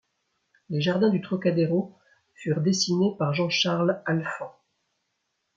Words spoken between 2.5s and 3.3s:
dessinés